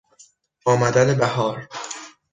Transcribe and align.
آمدن 0.65 1.13
بهار 1.17 1.69